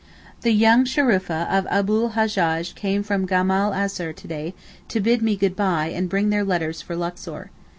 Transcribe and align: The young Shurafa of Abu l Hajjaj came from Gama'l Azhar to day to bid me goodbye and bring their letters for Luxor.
The 0.41 0.49
young 0.51 0.83
Shurafa 0.85 1.47
of 1.47 1.67
Abu 1.67 2.05
l 2.05 2.09
Hajjaj 2.13 2.73
came 2.73 3.03
from 3.03 3.27
Gama'l 3.27 3.71
Azhar 3.71 4.13
to 4.13 4.27
day 4.27 4.55
to 4.87 4.99
bid 4.99 5.21
me 5.21 5.35
goodbye 5.35 5.89
and 5.95 6.09
bring 6.09 6.31
their 6.31 6.43
letters 6.43 6.81
for 6.81 6.95
Luxor. 6.95 7.51